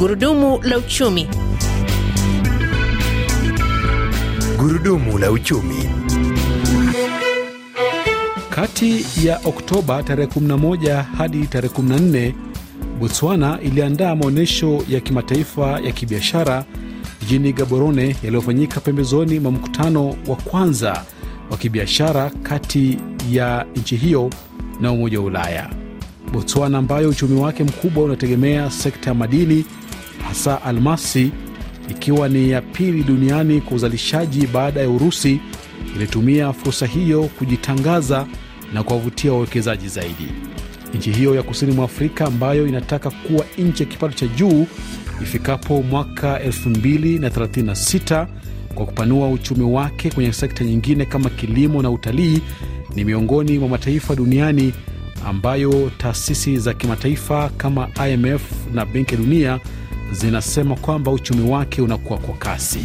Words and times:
Gurudumu 0.00 0.60
la 0.62 0.78
uchumi. 0.78 1.28
Gurudumu 4.58 5.18
la 5.18 5.30
uchumi. 5.30 5.74
Kati 8.50 9.06
ya 9.24 9.40
Oktoba 9.44 10.02
tarehe 10.02 10.28
11 10.28 11.02
hadi 11.02 11.46
tarehe 11.46 11.74
14, 11.74 12.32
Botswana 13.00 13.58
iliandaa 13.62 14.16
maonyesho 14.16 14.84
ya 14.88 15.00
kimataifa 15.00 15.80
ya 15.80 15.92
kibiashara 15.92 16.64
jijini 17.20 17.52
Gaborone 17.52 18.16
yaliyofanyika 18.22 18.80
pembezoni 18.80 19.40
mwa 19.40 19.52
mkutano 19.52 20.08
wa 20.08 20.36
kwanza 20.36 21.04
wa 21.50 21.56
kibiashara 21.56 22.30
kati 22.42 22.98
ya 23.30 23.66
nchi 23.76 23.96
hiyo 23.96 24.30
na 24.80 24.92
Umoja 24.92 25.18
wa 25.20 25.24
Ulaya. 25.26 25.70
Botswana 26.32 26.78
ambayo 26.78 27.08
uchumi 27.08 27.40
wake 27.40 27.64
mkubwa 27.64 28.04
unategemea 28.04 28.70
sekta 28.70 29.10
ya 29.10 29.14
madini 29.14 29.64
hasa 30.28 30.62
almasi, 30.62 31.32
ikiwa 31.90 32.28
ni 32.28 32.50
ya 32.50 32.62
pili 32.62 33.02
duniani 33.02 33.60
kwa 33.60 33.76
uzalishaji 33.76 34.46
baada 34.46 34.80
ya 34.80 34.88
Urusi, 34.90 35.40
ilitumia 35.96 36.52
fursa 36.52 36.86
hiyo 36.86 37.22
kujitangaza 37.22 38.26
na 38.74 38.82
kuwavutia 38.82 39.32
wawekezaji 39.32 39.88
zaidi. 39.88 40.26
Nchi 40.94 41.10
hiyo 41.12 41.34
ya 41.34 41.42
kusini 41.42 41.72
mwa 41.72 41.84
Afrika 41.84 42.26
ambayo 42.26 42.66
inataka 42.66 43.10
kuwa 43.10 43.44
nchi 43.58 43.82
ya 43.82 43.88
kipato 43.88 44.14
cha 44.14 44.26
juu 44.26 44.66
ifikapo 45.22 45.82
mwaka 45.82 46.38
2036 46.38 48.26
kwa 48.74 48.86
kupanua 48.86 49.28
uchumi 49.28 49.62
wake 49.64 50.10
kwenye 50.10 50.32
sekta 50.32 50.64
nyingine 50.64 51.04
kama 51.04 51.30
kilimo 51.30 51.82
na 51.82 51.90
utalii, 51.90 52.40
ni 52.94 53.04
miongoni 53.04 53.58
mwa 53.58 53.68
mataifa 53.68 54.14
duniani 54.16 54.72
ambayo 55.26 55.90
taasisi 55.98 56.58
za 56.58 56.74
kimataifa 56.74 57.50
kama 57.56 57.88
IMF 58.08 58.42
na 58.74 58.84
Benki 58.86 59.14
ya 59.14 59.20
Dunia 59.20 59.60
zinasema 60.12 60.76
kwamba 60.76 61.10
uchumi 61.10 61.50
wake 61.50 61.82
unakuwa 61.82 62.18
kwa 62.18 62.34
kasi. 62.34 62.78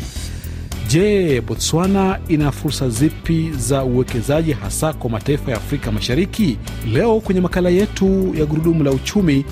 Je, 0.88 1.42
Botswana 1.42 2.20
ina 2.28 2.52
fursa 2.52 2.90
zipi 2.90 3.52
za 3.58 3.84
uwekezaji 3.84 4.52
hasa 4.54 4.94
kwa 4.94 5.10
mataifa 5.10 5.52
ya 5.52 5.58
Afrika 5.58 5.92
Mashariki? 5.92 6.58
Leo 6.94 7.20
kwenye 7.20 7.42
makala 7.42 7.70
yetu 7.70 8.36
ya 8.40 8.46
Gurudumu 8.46 8.84
la 8.84 8.92
Uchumi 8.92 9.46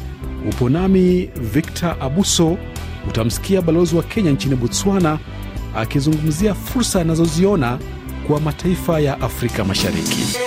upo 0.49 0.69
nami 0.69 1.29
Victor 1.53 1.95
Abuso. 1.99 2.57
Utamsikia 3.09 3.61
balozi 3.61 3.95
wa 3.95 4.03
Kenya 4.03 4.31
nchini 4.31 4.55
Botswana 4.55 5.19
akizungumzia 5.75 6.53
fursa 6.53 7.01
anazoziona 7.01 7.79
kwa 8.27 8.39
mataifa 8.39 8.99
ya 8.99 9.21
Afrika 9.21 9.63
Mashariki. 9.65 10.37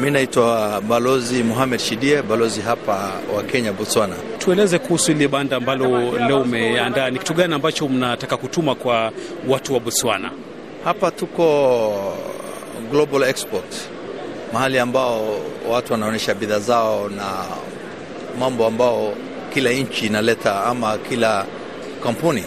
Mi 0.00 0.10
naitwa 0.10 0.80
Balozi 0.80 1.42
Mohamed 1.42 1.80
Shidie, 1.80 2.22
balozi 2.22 2.60
hapa 2.60 3.12
wa 3.36 3.42
Kenya 3.42 3.72
Botswana. 3.72 4.14
Tueleze 4.38 4.78
kuhusu 4.78 5.10
ile 5.12 5.28
banda 5.28 5.56
ambalo 5.56 6.18
leo 6.28 6.40
umeandaa, 6.40 7.10
ni 7.10 7.18
kitu 7.18 7.34
gani 7.34 7.54
ambacho 7.54 7.88
mnataka 7.88 8.36
kutuma 8.36 8.74
kwa 8.74 9.12
watu 9.48 9.74
wa 9.74 9.80
Botswana? 9.80 10.30
Hapa 10.84 11.10
tuko 11.10 12.14
Global 12.90 13.22
Export, 13.22 13.74
mahali 14.52 14.78
ambao 14.78 15.38
watu 15.70 15.92
wanaonyesha 15.92 16.34
bidhaa 16.34 16.58
zao 16.58 17.08
na 17.08 17.24
mambo 18.40 18.66
ambao 18.66 19.12
kila 19.54 19.70
nchi 19.70 20.06
inaleta 20.06 20.64
ama 20.64 20.98
kila 20.98 21.46
kampuni. 22.02 22.44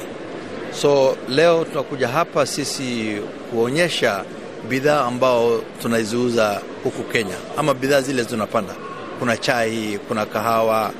So 0.82 1.18
leo 1.30 1.64
tunakuja 1.66 2.08
hapa 2.08 2.46
sisi 2.46 3.18
kuonyesha 3.52 4.24
bidhaa 4.70 5.06
ambao 5.06 5.62
tunaziuza 5.81 6.62
huku 6.84 7.04
Kenya 7.04 7.36
ama 7.58 7.73
bidhaa 7.73 8.02
zile 8.02 8.26
tunapanda. 8.26 8.73
Kuna 9.20 9.38
chai, 9.38 10.00
kuna 10.08 10.26
kahawa. 10.26 10.92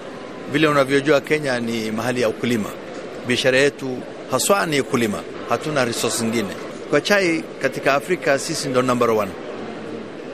Vile 0.52 0.68
unavyojua 0.68 1.22
Kenya 1.22 1.60
ni 1.60 1.92
mahali 1.92 2.22
ya 2.22 2.30
ukulima, 2.30 2.70
biashara 3.28 3.58
yetu 3.58 3.98
haswa 4.32 4.66
ni 4.66 4.82
ukulima, 4.82 5.20
hatuna 5.50 5.86
resource 5.86 6.24
nyingine. 6.24 6.50
Kwa 6.90 7.02
chai 7.02 7.44
katika 7.62 7.94
Afrika 7.94 8.40
sisi 8.40 8.68
ndo 8.70 8.82
number 8.82 9.10
one. 9.12 9.32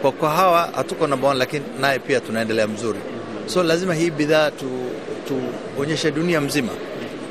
Kwa 0.01 0.11
kahawa 0.11 0.69
hatuko 0.75 1.07
number 1.07 1.29
one, 1.29 1.39
lakini 1.39 1.65
naye 1.81 1.99
pia 1.99 2.19
tunaendelea 2.19 2.67
mzuri. 2.67 2.99
So 3.45 3.63
lazima 3.63 3.93
hii 3.93 4.09
bidhaa 4.09 4.51
tu, 4.51 4.69
tuonyeshe 5.75 6.11
dunia 6.11 6.41
mzima, 6.41 6.71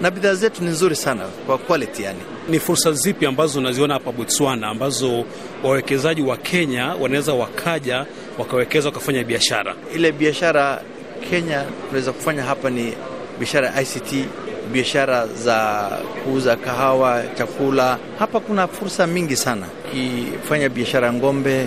na 0.03 0.11
bidhaa 0.11 0.34
zetu 0.34 0.65
ni 0.65 0.71
nzuri 0.71 0.97
sana 0.97 1.23
kwa 1.47 1.59
quality 1.59 2.03
yani. 2.03 2.19
Ni 2.49 2.59
fursa 2.61 2.93
zipi 2.93 3.27
ambazo 3.27 3.59
unaziona 3.59 3.95
hapa 3.95 4.12
Botswana 4.12 4.69
ambazo 4.69 5.25
wawekezaji 5.65 6.23
wa 6.23 6.37
Kenya 6.37 6.95
wanaweza 7.01 7.34
wakaja 7.34 8.07
wakawekeza 8.39 8.89
wakafanya 8.89 9.25
biashara? 9.25 9.75
Ile 9.95 10.12
biashara 10.12 10.83
Kenya 11.31 11.65
tunaweza 11.87 12.12
kufanya 12.12 12.43
hapa 12.43 12.71
ni 12.71 12.93
biashara 13.39 13.69
ya 13.69 13.83
ICT, 13.83 14.25
biashara 14.73 15.27
za 15.27 15.89
kuuza 16.25 16.57
kahawa, 16.57 17.23
chakula. 17.39 17.99
Hapa 18.19 18.41
kuna 18.41 18.69
fursa 18.69 19.07
mingi 19.07 19.37
sana, 19.37 19.67
ukifanya 19.89 20.69
biashara 20.69 21.13
ng'ombe, 21.13 21.67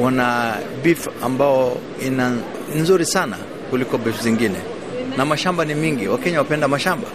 wana 0.00 0.54
beef 0.84 1.08
ambao 1.22 1.76
ina 2.06 2.36
nzuri 2.76 3.06
sana 3.06 3.36
kuliko 3.70 3.98
beef 3.98 4.22
zingine, 4.22 4.58
na 5.16 5.24
mashamba 5.24 5.64
ni 5.64 5.74
mingi. 5.74 6.08
Wakenya 6.08 6.38
wapenda 6.38 6.68
mashamba. 6.68 7.08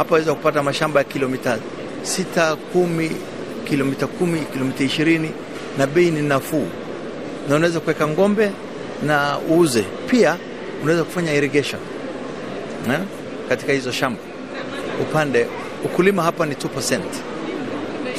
Hapa 0.00 0.12
waweza 0.14 0.34
kupata 0.34 0.62
mashamba 0.62 1.00
ya 1.00 1.04
kilomita 1.04 1.58
sita, 2.02 2.56
kumi, 2.56 3.10
kilomita 3.64 4.06
kumi, 4.06 4.40
kilomita 4.40 4.84
ishirini, 4.84 5.30
na 5.78 5.86
bei 5.86 6.10
ni 6.10 6.22
nafuu, 6.22 6.66
na 7.48 7.56
unaweza 7.56 7.80
kuweka 7.80 8.08
ng'ombe 8.08 8.50
na 9.06 9.38
uuze. 9.50 9.84
Pia 10.06 10.36
unaweza 10.82 11.04
kufanya 11.04 11.34
irrigation 11.34 11.80
na 12.88 13.00
katika 13.48 13.72
hizo 13.72 13.92
shamba. 13.92 14.20
Upande 15.02 15.46
ukulima 15.84 16.22
hapa 16.22 16.46
ni 16.46 16.54
2%, 16.54 17.00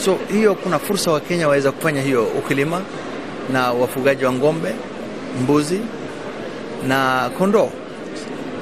so 0.06 0.18
hiyo 0.32 0.56
kuna 0.56 0.80
fursa 0.80 1.12
Wakenya 1.12 1.48
waweza 1.48 1.72
kufanya 1.72 2.02
hiyo 2.02 2.24
ukulima 2.24 2.82
na 3.54 3.72
wafugaji 3.74 4.26
wa 4.26 4.34
ng'ombe, 4.34 4.72
mbuzi 5.44 5.80
na 6.88 7.30
kondoo. 7.38 7.70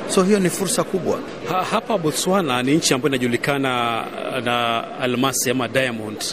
So 0.09 0.24
hiyo 0.24 0.40
ni 0.40 0.50
fursa 0.50 0.84
kubwa. 0.84 1.19
Ha, 1.49 1.63
hapa 1.71 1.97
Botswana 1.97 2.63
ni 2.63 2.75
nchi 2.75 2.93
ambayo 2.93 3.09
inajulikana 3.15 4.03
na 4.43 4.83
almasi 4.99 5.49
ama 5.49 5.67
diamond. 5.67 6.23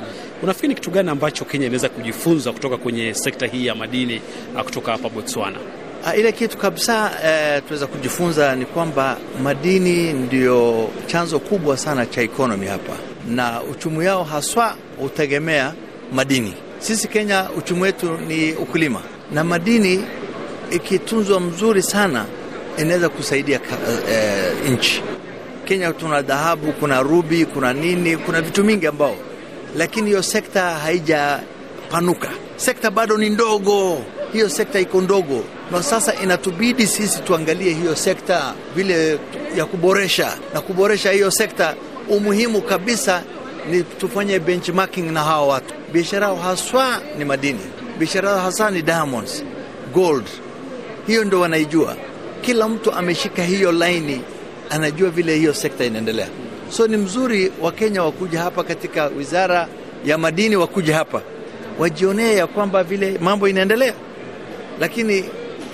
Unafikiri 0.43 0.69
ni 0.69 0.75
kitu 0.75 0.91
gani 0.91 1.11
ambacho 1.11 1.45
Kenya 1.45 1.67
inaweza 1.67 1.89
kujifunza 1.89 2.53
kutoka 2.53 2.77
kwenye 2.77 3.15
sekta 3.15 3.47
hii 3.47 3.67
ya 3.67 3.75
madini 3.75 4.21
kutoka 4.65 4.93
hapa 4.93 5.09
Botswana? 5.09 5.59
Uh, 6.07 6.19
ile 6.19 6.33
kitu 6.33 6.59
kabisa 6.59 7.05
uh, 7.05 7.59
tunaweza 7.63 7.87
kujifunza 7.87 8.57
ni 8.57 8.65
kwamba 8.67 9.17
madini 9.43 10.13
ndio 10.13 10.89
chanzo 11.07 11.39
kubwa 11.39 11.77
sana 11.77 12.07
cha 12.07 12.23
ekonomi 12.23 12.67
hapa, 12.67 12.93
na 13.29 13.63
uchumi 13.63 14.07
wao 14.07 14.25
haswa 14.25 14.77
hutegemea 15.01 15.73
madini. 16.13 16.55
Sisi 16.79 17.09
Kenya 17.09 17.49
uchumi 17.59 17.83
wetu 17.83 18.17
ni 18.29 18.53
ukulima, 18.53 19.01
na 19.33 19.45
madini 19.45 20.05
ikitunzwa 20.71 21.41
mzuri 21.41 21.83
sana 21.83 22.25
inaweza 22.79 23.09
kusaidia 23.09 23.61
uh, 23.61 24.71
nchi. 24.71 25.03
Kenya 25.65 25.93
tuna 25.93 26.23
dhahabu, 26.23 26.73
kuna 26.73 27.03
rubi, 27.03 27.45
kuna 27.47 27.73
nini, 27.73 28.17
kuna 28.17 28.41
vitu 28.43 28.65
mingi 28.65 28.87
ambao, 28.87 29.17
lakini 29.77 30.07
hiyo 30.07 30.23
sekta 30.23 30.63
haijapanuka. 30.71 32.29
Sekta 32.57 32.91
bado 32.91 33.19
ni 33.19 33.31
ndogo, 33.31 34.03
hiyo 34.33 34.49
sekta 34.49 34.81
iko 34.81 35.01
ndogo, 35.01 35.45
na 35.73 35.83
sasa 35.83 36.15
inatubidi 36.23 36.87
sisi 36.87 37.21
tuangalie 37.23 37.75
hiyo 37.75 37.97
sekta 37.97 38.55
vile 38.77 39.19
ya 39.57 39.65
kuboresha 39.67 40.33
na 40.55 40.61
kuboresha 40.61 41.11
hiyo 41.13 41.31
sekta. 41.31 41.75
Umuhimu 42.09 42.63
kabisa 42.63 43.23
ni 43.71 43.83
tufanye 43.83 44.39
benchmarking 44.39 45.11
na 45.13 45.23
hawa 45.25 45.47
watu. 45.47 45.75
Biashara 45.93 46.27
yao 46.27 46.37
haswa 46.37 47.01
ni 47.19 47.25
madini, 47.25 47.61
biashara 47.99 48.31
yao 48.31 48.39
hasa 48.39 48.71
ni 48.71 48.83
diamonds, 48.83 49.45
gold, 49.95 50.25
hiyo 51.07 51.25
ndo 51.25 51.41
wanaijua. 51.41 51.97
Kila 52.47 52.69
mtu 52.69 52.93
ameshika 52.93 53.43
hiyo 53.45 53.73
laini, 53.73 54.21
anajua 54.71 55.11
vile 55.11 55.37
hiyo 55.37 55.55
sekta 55.55 55.85
inaendelea. 55.85 56.29
So 56.71 56.87
ni 56.87 56.97
mzuri 56.97 57.53
Wakenya 57.63 58.03
wakuja 58.03 58.43
hapa 58.43 58.65
katika 58.65 59.07
wizara 59.07 59.69
ya 60.05 60.19
madini, 60.19 60.57
wakuja 60.57 60.97
hapa 60.97 61.23
wajionee 61.79 62.35
ya 62.37 62.47
kwamba 62.47 62.85
vile 62.85 63.19
mambo 63.21 63.49
inaendelea, 63.49 63.95
lakini 64.81 65.25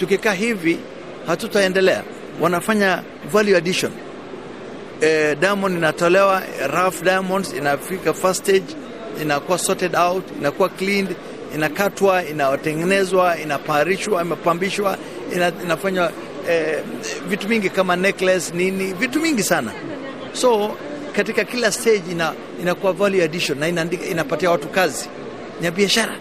tukikaa 0.01 0.33
hivi 0.33 0.79
hatutaendelea. 1.27 2.03
Wanafanya 2.41 3.03
value 3.33 3.57
addition. 3.57 3.93
E, 5.01 5.35
diamond 5.41 5.77
inatolewa, 5.77 6.43
rough 6.75 7.03
diamonds 7.03 7.55
inafika 7.55 8.13
first 8.15 8.41
stage, 8.43 8.77
inakuwa 9.23 9.59
sorted 9.59 9.97
out, 9.97 10.25
inakuwa 10.41 10.69
cleaned, 10.69 11.17
inakatwa, 11.55 12.25
inatengenezwa, 12.27 13.39
inaparishwa, 13.41 14.23
imepambishwa, 14.23 14.99
ina, 15.35 15.53
inafanywa 15.65 16.13
eh, 16.49 16.79
vitu 17.29 17.49
mingi 17.49 17.71
kama 17.71 17.97
necklace 17.97 18.55
nini, 18.55 18.93
vitu 18.93 19.21
mingi 19.21 19.43
sana. 19.43 19.73
So 20.33 20.77
katika 21.13 21.45
kila 21.45 21.73
stage 21.73 22.03
ina, 22.11 22.33
inakuwa 22.61 22.93
value 22.93 23.25
addition 23.25 23.59
na 23.59 23.69
inaandika, 23.69 24.07
inapatia 24.07 24.51
watu 24.51 24.69
kazi 24.69 25.09
ya 25.63 25.71
biashara. 25.71 26.15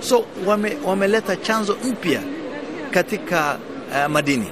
So 0.00 0.24
wame, 0.46 0.76
wameleta 0.84 1.36
chanzo 1.36 1.76
mpya 1.84 2.20
katika 2.90 3.58
uh, 3.90 4.10
madini 4.10 4.48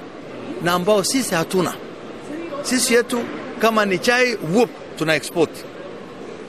na 0.62 0.72
ambao 0.72 1.04
sisi 1.04 1.34
hatuna. 1.34 1.74
Sisi 2.62 2.94
yetu 2.94 3.20
Kama 3.62 3.84
ni 3.86 3.98
chai 3.98 4.34
whoop, 4.54 4.70
tuna 4.98 5.14
export. 5.14 5.50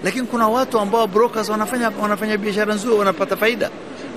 Lakini 0.04 0.28
kuna 0.28 0.48
watu 0.48 0.80
ambao 0.80 1.08
brokers 1.08 1.50
wanafanya, 1.50 1.92
wanafanya 2.02 2.38
biashara 2.38 2.74
nzuri, 2.76 2.96
wanapata 2.96 3.38
faida. 3.38 3.70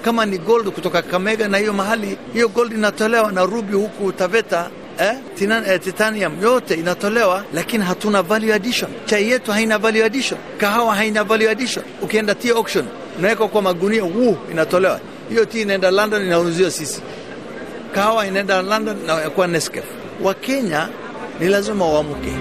Kama 0.03 0.27
ni 0.27 0.39
gold 0.39 0.71
kutoka 0.71 1.03
Kamega 1.03 1.49
na 1.49 1.59
hiyo 1.59 1.73
mahali, 1.73 2.19
hiyo 2.33 2.49
gold 2.49 2.73
inatolewa 2.73 3.33
na 3.33 3.45
ruby 3.45 3.77
huku 3.77 4.13
Taveta 4.13 4.71
eh, 4.99 5.13
tinan, 5.35 5.65
eh, 5.71 5.81
titanium 5.81 6.43
yote 6.43 6.75
inatolewa, 6.75 7.45
lakini 7.55 7.85
hatuna 7.85 8.23
value 8.23 8.55
addition. 8.55 8.91
Chai 9.07 9.31
yetu 9.31 9.53
haina 9.53 9.79
value 9.79 10.05
addition, 10.05 10.41
kahawa 10.59 10.95
haina 10.95 11.25
value 11.25 11.51
addition. 11.51 11.85
Ukienda 12.03 12.35
tea 12.35 12.53
auction 12.55 12.85
unaweka 13.19 13.49
kwa 13.49 13.63
magunia, 13.63 14.05
wu, 14.05 14.37
inatolewa 14.51 15.01
hiyo. 15.29 15.45
Tea 15.45 15.63
inaenda 15.63 15.91
London 15.91 16.23
inauziwa 16.27 16.71
sisi, 16.71 17.03
kahawa 17.95 18.27
inaenda 18.27 18.63
London 18.63 18.97
na 19.07 19.17
kwa 19.31 19.47
Nescafe. 19.47 19.89
Wakenya 20.23 20.89
ni 21.41 21.49
lazima 21.49 21.85
waamke. 21.87 22.33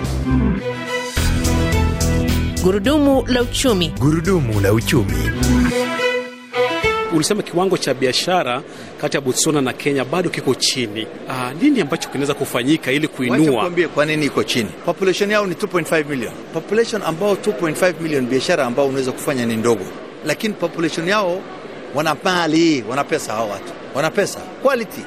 Gurudumu 2.63 3.23
la 3.27 3.41
uchumi. 3.41 3.93
Gurudumu 3.99 4.59
la 4.61 4.73
uchumi. 4.73 5.31
Ulisema 7.15 7.43
kiwango 7.43 7.77
cha 7.77 7.93
biashara 7.93 8.61
kati 9.01 9.17
ya 9.17 9.21
Botswana 9.21 9.61
na 9.61 9.73
Kenya 9.73 10.05
bado 10.05 10.29
kiko 10.29 10.55
chini. 10.55 11.07
Aa, 11.29 11.53
nini 11.61 11.81
ambacho 11.81 12.09
kinaweza 12.09 12.33
kufanyika 12.33 12.91
ili 12.91 13.07
kuinua? 13.07 13.71
kwa 13.93 14.05
nini 14.05 14.25
iko 14.25 14.43
chini. 14.43 14.69
Population 14.85 15.31
yao 15.31 15.45
ni 15.47 15.53
2.5 15.55 16.05
million. 16.09 16.33
Population 16.53 17.01
ambao 17.01 17.33
2.5 17.33 17.93
million, 18.01 18.25
biashara 18.25 18.65
ambao 18.65 18.87
unaweza 18.87 19.11
kufanya 19.11 19.45
ni 19.45 19.55
ndogo, 19.55 19.85
lakini 20.25 20.53
population 20.53 21.07
yao 21.07 21.41
wana 21.95 22.15
mali, 22.23 22.83
wana 22.89 23.03
pesa. 23.03 23.33
Hao 23.33 23.49
watu 23.49 23.73
wana 23.95 24.11
pesa 24.11 24.39
quality, 24.63 25.01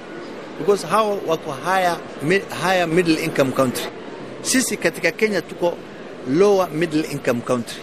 because 0.58 0.86
hao 0.86 1.18
wako 1.26 1.54
higher, 1.64 1.96
mid, 2.22 2.42
higher 2.62 2.88
middle 2.88 3.24
income 3.24 3.52
country. 3.52 3.84
Sisi 4.42 4.76
katika 4.76 5.10
Kenya 5.10 5.42
tuko 5.42 5.74
lower 6.30 6.68
middle 6.72 7.04
income 7.12 7.40
country. 7.40 7.78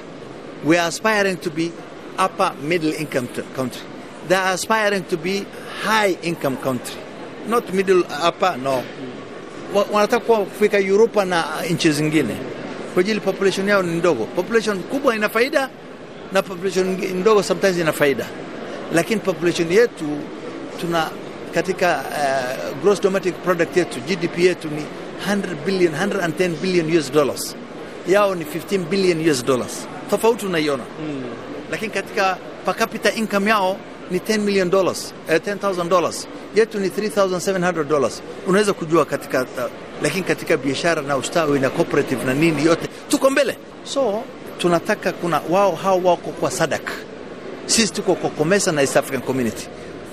We 0.66 0.80
are 0.80 0.88
aspiring 0.88 1.36
to 1.38 1.50
be 1.50 1.72
upper 2.26 2.52
middle 2.64 2.92
income 3.00 3.28
country. 3.56 3.82
They 4.28 4.36
are 4.38 4.54
aspiring 4.54 5.04
to 5.10 5.18
be 5.18 5.46
high 5.84 6.18
income 6.24 6.58
country, 6.58 6.98
not 7.48 7.72
middle 7.74 8.04
upper, 8.28 8.58
no. 8.58 8.84
Wanataka 9.92 10.20
kufika 10.20 10.78
Europa 10.80 11.26
na 11.26 11.46
nchi 11.72 11.92
zingine. 11.92 12.36
Kwa 12.94 13.00
ajili 13.02 13.20
population 13.20 13.68
yao 13.70 13.84
ni 13.84 13.96
ndogo. 13.98 14.26
Population 14.26 14.80
kubwa 14.84 15.16
ina 15.16 15.30
faida 15.30 15.70
na 16.34 16.42
population 16.42 16.88
ndogo 17.14 17.44
sometimes 17.44 17.78
ina 17.78 17.94
faida, 17.94 18.26
lakini 18.94 19.20
population 19.22 19.72
yetu 19.72 20.06
tuna 20.82 21.10
katika 21.54 22.04
uh, 22.10 22.82
gross 22.84 23.02
domestic 23.02 23.36
product 23.44 23.78
yetu 23.78 24.00
GDP 24.00 24.38
yetu 24.40 24.68
ni 24.70 24.86
100 25.28 25.56
billion, 25.66 25.94
110 25.94 26.50
billion 26.62 26.98
US 26.98 27.12
dollars, 27.12 27.56
yao 28.08 28.36
ni 28.36 28.44
15 28.46 28.78
billion 28.78 29.30
US 29.30 29.46
dollars. 29.46 29.88
Tofauti 30.10 30.46
unaiona. 30.46 30.84
Lakini 31.72 31.92
katika 31.92 32.38
per 32.66 32.76
capita 32.76 33.12
income 33.14 33.50
yao 33.50 33.78
ni 34.12 34.20
10 34.20 34.38
million 34.40 34.70
dollars, 34.70 35.14
eh, 35.30 35.42
10,000 35.42 35.90
dollars, 35.90 36.28
yetu 36.56 36.80
ni 36.80 36.90
3,700 36.90 37.84
dollars. 37.84 38.22
Unaweza 38.48 38.74
kujua 38.74 39.06
katika 39.06 39.42
uh, 39.42 39.48
lakini 40.02 40.24
katika 40.24 40.58
biashara 40.58 41.02
na 41.02 41.18
ustawi 41.18 41.60
na 41.60 41.70
cooperative 41.70 42.26
na 42.26 42.34
nini 42.34 42.66
yote 42.66 42.88
tuko 43.10 43.30
mbele, 43.30 43.58
so 43.84 44.24
tunataka 44.58 45.12
kuna 45.12 45.42
wao 45.50 45.76
hao 45.76 45.98
wako 46.04 46.32
kwa 46.32 46.52
SADC, 46.52 46.90
sisi 47.66 47.94
tuko 47.94 48.16
kwa 48.16 48.30
COMESA 48.30 48.72
na 48.72 48.82
East 48.82 48.98
African 48.98 49.22
Community. 49.22 49.68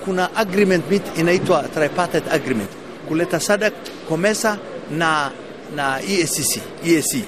Kuna 0.05 0.35
agreement 0.35 0.89
meet 0.91 1.17
inaitwa 1.17 1.63
tripartite 1.63 2.29
agreement. 2.31 2.69
Kuleta 3.07 3.39
SADC, 3.39 3.73
COMESA 4.09 4.57
na 4.91 5.31
na 5.75 5.99
EACC, 6.01 6.61
EAC 6.85 7.23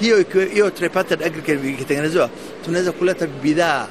hiyo 0.00 0.24
hiyo 0.52 0.70
tripartite 0.70 1.24
agreement 1.24 1.64
ikitengenezwa, 1.74 2.30
tunaweza 2.64 2.92
kuleta 2.92 3.26
bidhaa 3.26 3.86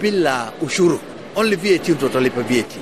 bila 0.00 0.52
ushuru, 0.62 1.00
only 1.38 1.56
VAT 1.56 1.88
ndio 1.88 2.06
utalipa 2.08 2.40
VAT. 2.42 2.72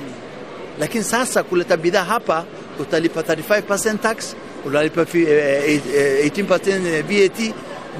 Lakini 0.79 1.03
sasa 1.03 1.43
kuleta 1.43 1.77
bidhaa 1.77 2.03
hapa 2.03 2.45
utalipa 2.79 3.21
35% 3.21 3.97
tax, 3.97 4.35
unalipa 4.65 5.05
fi- 5.05 5.23
eh, 5.25 5.81
eh, 5.95 6.25
18% 6.25 7.01
VAT. 7.03 7.53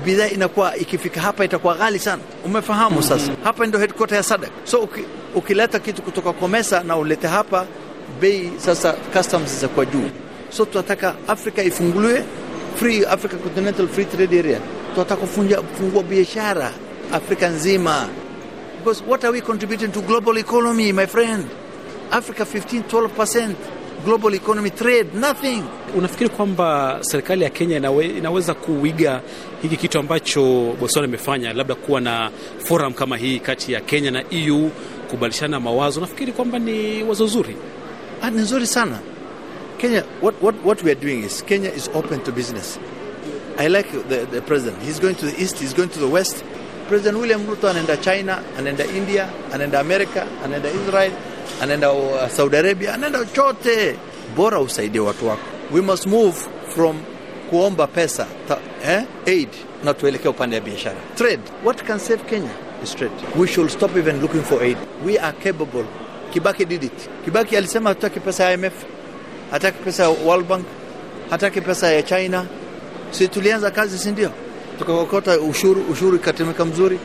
Bidhaa 0.05 0.27
inakuwa 0.27 0.75
ikifika 0.77 1.21
hapa 1.21 1.45
itakuwa 1.45 1.75
ghali 1.75 1.99
sana, 1.99 2.21
umefahamu? 2.45 3.03
Sasa 3.03 3.31
hapa 3.43 3.65
ndio 3.65 3.79
headquarter 3.79 4.17
ya 4.17 4.23
SADC, 4.23 4.49
so 4.63 4.89
ukileta 5.35 5.79
kitu 5.79 6.01
kutoka 6.01 6.33
Komesa 6.33 6.83
na 6.83 6.97
ulete 6.97 7.27
hapa, 7.27 7.65
bei 8.21 8.51
sasa 8.57 8.93
customs 8.93 9.55
zitakuwa 9.55 9.85
juu. 9.85 10.09
So 10.49 10.65
tunataka 10.65 11.15
Afrika 11.27 11.63
ifunguliwe 11.63 12.23
free 12.75 13.05
Africa 13.05 13.35
Continental 13.43 13.87
Free 13.87 14.05
Trade 14.05 14.39
Area. 14.39 14.59
Tunataka 14.93 15.21
kufungua 15.25 16.03
biashara 16.03 16.71
Afrika 17.13 17.47
nzima. 17.47 18.07
Because 18.79 19.01
what 19.03 19.23
are 19.25 19.31
we 19.31 19.41
contributing 19.41 19.91
to 19.91 20.01
global 20.01 20.37
economy, 20.37 20.91
my 20.91 21.05
friend? 21.05 21.49
Africa 22.11 22.45
15, 22.45 22.83
12% 22.83 23.55
global 24.05 24.33
economy 24.33 24.69
trade, 24.69 25.13
nothing. 25.13 25.63
Unafikiri 25.95 26.29
kwamba 26.29 26.97
serikali 27.01 27.43
ya 27.43 27.49
Kenya 27.49 27.77
inawe, 27.77 28.05
inaweza 28.05 28.53
kuiga 28.53 29.21
hiki 29.61 29.77
kitu 29.77 29.99
ambacho 29.99 30.75
Botswana 30.79 31.07
imefanya, 31.07 31.53
labda 31.53 31.75
kuwa 31.75 32.01
na 32.01 32.31
forum 32.57 32.93
kama 32.93 33.17
hii 33.17 33.39
kati 33.39 33.73
ya 33.73 33.81
Kenya 33.81 34.11
na 34.11 34.23
EU 34.31 34.69
kubadilishana 35.09 35.59
mawazo? 35.59 36.01
Nafikiri 36.01 36.31
kwamba 36.31 36.59
ni 36.59 37.03
wazo 37.03 37.27
zuri. 37.27 37.55
Ah, 38.21 38.29
ni 38.29 38.41
nzuri 38.41 38.67
sana. 38.67 38.99
Kenya, 39.77 40.03
what, 40.21 40.35
what, 40.41 40.55
what 40.65 40.83
we 40.83 40.91
are 40.91 40.99
doing 41.01 41.23
is 41.25 41.43
Kenya 41.45 41.69
is 41.69 41.89
open 41.93 42.19
to 42.23 42.31
business. 42.31 42.79
I 43.59 43.67
like 43.69 43.91
the, 44.09 44.25
the 44.31 44.41
president. 44.41 44.83
He's 44.83 44.99
going 44.99 45.15
to 45.15 45.25
the 45.25 45.41
east, 45.41 45.59
he's 45.59 45.73
going 45.73 45.89
to 45.89 45.99
the 45.99 46.07
west. 46.07 46.43
President 46.87 47.17
William 47.17 47.45
Ruto 47.47 47.69
anaenda 47.69 47.97
China, 47.97 48.39
anaenda 48.57 48.85
India, 48.85 49.27
anaenda 49.53 49.79
Amerika, 49.79 50.25
anaenda 50.45 50.69
Israel, 50.69 51.11
anaenda 51.61 51.91
uh, 51.91 52.27
Saudi 52.29 52.57
Arabia, 52.57 52.93
anaenda 52.93 53.25
chote. 53.25 53.95
Bora 54.35 54.59
usaidie 54.59 54.99
watu 55.01 55.27
wako. 55.27 55.41
We 55.71 55.81
must 55.81 56.05
move 56.05 56.35
from 56.75 56.99
kuomba 57.49 57.87
pesa 57.87 58.27
ta, 58.47 58.57
eh, 58.85 59.03
aid 59.27 59.49
na 59.83 59.93
tuelekea 59.93 60.31
upande 60.31 60.55
ya 60.55 60.61
biashara. 60.61 60.95
Trade. 61.15 61.41
What 61.63 61.83
can 61.83 61.99
save 61.99 62.23
Kenya 62.29 62.49
is 62.83 62.95
trade. 62.95 63.13
We 63.35 63.47
should 63.47 63.69
stop 63.71 63.97
even 63.97 64.21
looking 64.21 64.43
for 64.43 64.63
aid. 64.63 64.77
We 65.05 65.17
are 65.19 65.33
capable. 65.43 65.85
Kibaki 66.33 66.65
did 66.67 66.83
it. 66.83 67.09
Kibaki 67.25 67.57
alisema 67.57 67.89
hataki 67.89 68.19
pesa 68.19 68.43
ya 68.43 68.53
IMF, 68.53 68.73
hataki 69.51 69.77
pesa 69.83 70.03
ya 70.03 70.09
World 70.09 70.47
Bank, 70.47 70.65
hataki 71.29 71.61
pesa 71.61 71.93
ya 71.93 72.03
China. 72.03 72.45
Si 73.11 73.27
tulianza 73.27 73.71
kazi, 73.71 73.97
si 73.97 74.11
ndio? 74.11 74.31
Tukakokota 74.79 75.39
ushuru, 75.39 75.81
ushuru 75.91 76.15
ikatemeka 76.15 76.65
mzuri 76.65 76.99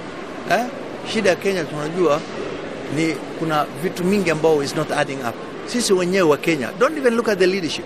eh? 0.50 0.64
Shida 1.12 1.30
ya 1.30 1.36
Kenya 1.36 1.64
tunajua 1.64 2.20
ni 2.96 3.14
kuna 3.38 3.66
vitu 3.82 4.04
mingi 4.04 4.30
ambao 4.30 4.62
is 4.62 4.76
not 4.76 4.90
adding 4.92 5.18
up. 5.28 5.34
Sisi 5.66 5.92
wenyewe 5.92 6.22
wa 6.30 6.36
Kenya, 6.36 6.70
don't 6.78 6.98
even 6.98 7.14
look 7.16 7.28
at 7.28 7.38
the 7.38 7.46
leadership, 7.46 7.84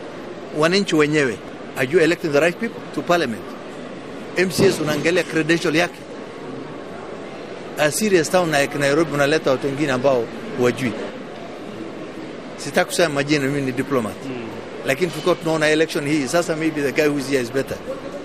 wananchi 0.58 0.96
wenyewe, 0.96 1.38
are 1.76 1.88
you 1.92 2.00
electing 2.00 2.32
the 2.32 2.40
right 2.40 2.56
people 2.60 2.80
to 2.94 3.02
parliament? 3.02 3.42
MCS 4.38 4.80
unaangalia 4.80 5.22
credential 5.22 5.76
yake. 5.76 5.98
A 7.78 7.90
serious 7.90 8.30
town 8.30 8.50
like 8.50 8.78
Nairobi 8.78 9.12
unaleta 9.14 9.50
watu 9.50 9.66
wengine 9.66 9.92
ambao 9.92 10.24
wajui. 10.60 10.92
Sitaki 12.56 12.86
kusema 12.86 13.08
majina, 13.14 13.46
mimi 13.46 13.60
ni 13.62 13.72
diplomat 13.72 14.14
lakini 14.86 15.10
tulikuwa 15.10 15.34
tunaona 15.34 15.68
election 15.68 16.08
hii 16.08 16.26
sasa, 16.28 16.56
maybe 16.56 16.82
the 16.82 16.92
guy 16.92 17.08
who's 17.08 17.28
here 17.30 17.42
is 17.42 17.52
better, 17.52 17.76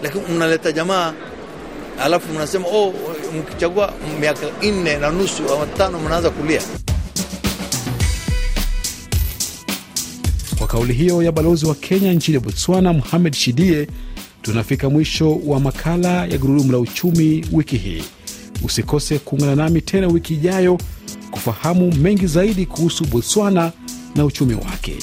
lakini 0.04 0.24
unaleta 0.36 0.72
jamaa 0.72 1.14
alafu 2.04 2.34
mnasema 2.34 2.68
oh, 2.68 2.94
mkichagua 3.40 3.94
miaka 4.20 4.48
nne 4.64 4.98
na 4.98 5.10
nusu 5.10 5.44
ama 5.54 5.66
tano 5.66 6.00
mnaanza 6.00 6.30
kulia. 6.30 6.62
Kwa 10.58 10.68
kauli 10.68 10.94
hiyo 10.94 11.24
ya 11.24 11.32
balozi 11.32 11.66
wa 11.66 11.76
Kenya 11.76 12.14
nchini 12.14 12.40
Botswana, 12.40 12.94
Mohamed 12.94 13.34
Shidie, 13.36 13.88
tunafika 14.42 14.90
mwisho 14.90 15.36
wa 15.46 15.60
makala 15.60 16.26
ya 16.26 16.38
Gurudumu 16.38 16.72
la 16.72 16.78
Uchumi 16.80 17.46
wiki 17.52 17.78
hii. 17.78 18.04
Usikose 18.64 19.20
kuungana 19.20 19.56
nami 19.56 19.82
tena 19.82 20.08
wiki 20.08 20.34
ijayo 20.34 20.78
kufahamu 21.32 21.94
mengi 21.96 22.28
zaidi 22.28 22.66
kuhusu 22.66 23.06
Botswana 23.06 23.72
na 24.16 24.26
uchumi 24.26 24.54
wake. 24.54 24.96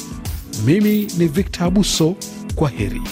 Mimi 0.64 1.08
ni 1.18 1.26
Victor 1.26 1.64
Abuso, 1.66 2.14
kwa 2.54 2.68
heri. 2.70 3.02